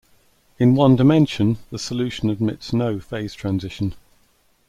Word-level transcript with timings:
In 0.57 0.73
one 0.73 0.95
dimension, 0.95 1.59
the 1.69 1.77
solution 1.77 2.31
admits 2.31 2.73
no 2.73 2.99
phase 2.99 3.35
transition. 3.35 3.93